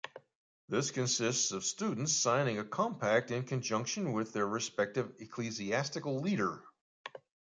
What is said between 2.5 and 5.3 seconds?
a compact in conjunction with their respective